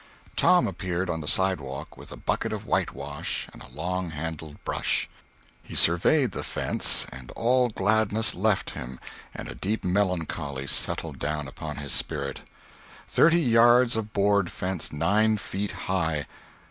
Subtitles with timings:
[0.35, 5.07] Tom appeared on the sidewalk with a bucket of whitewash and a long handled brush.
[5.61, 8.99] He surveyed the fence, and all gladness left him
[9.31, 12.41] and a deep melancholy settled down upon his spirit.
[13.07, 16.25] Thirty yards of board fence nine feet high.